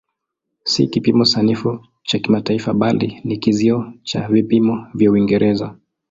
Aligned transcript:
Si 0.63 0.87
kipimo 0.87 1.25
sanifu 1.25 1.85
cha 2.03 2.19
kimataifa 2.19 2.73
bali 2.73 3.21
ni 3.23 3.37
kizio 3.37 3.93
cha 4.03 4.27
vipimo 4.27 4.87
vya 4.93 5.11
Uingereza. 5.11 5.75